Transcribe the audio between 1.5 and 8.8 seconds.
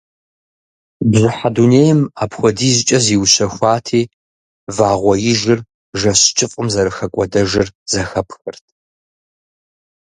дунейм апхуэдизкӏэ зиущэхуати, вагъуэижыр жэщ кӏыфӏым зэрыхэкӏуэдэжыр зэхэпхырт.